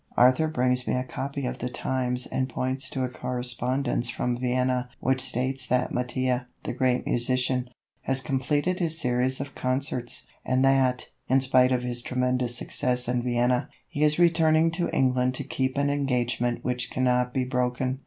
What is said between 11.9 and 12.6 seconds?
tremendous